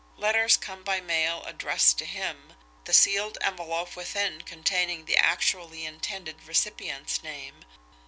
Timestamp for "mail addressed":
0.99-1.99